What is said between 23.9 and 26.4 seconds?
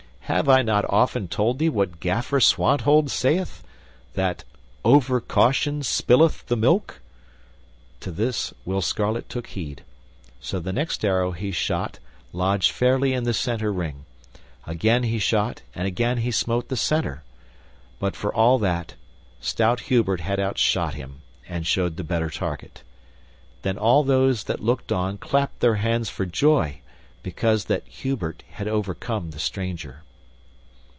those that looked on clapped their hands for